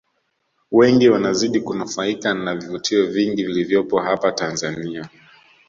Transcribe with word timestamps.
Wengi 0.71 1.09
wanazidi 1.09 1.59
kunufaika 1.61 2.33
na 2.33 2.55
vivutio 2.55 3.05
vingi 3.07 3.43
vilivyopo 3.43 3.99
hapa 3.99 4.31
Tanzania 4.31 5.09